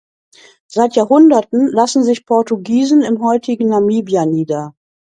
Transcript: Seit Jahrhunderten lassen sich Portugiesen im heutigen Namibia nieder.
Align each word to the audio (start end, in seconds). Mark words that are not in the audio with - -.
Seit 0.67 0.95
Jahrhunderten 0.95 1.67
lassen 1.67 2.03
sich 2.03 2.25
Portugiesen 2.25 3.03
im 3.03 3.23
heutigen 3.23 3.69
Namibia 3.69 4.25
nieder. 4.25 4.73